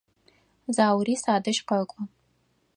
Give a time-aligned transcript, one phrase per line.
[0.75, 2.01] Заури садэжь къэкӏо.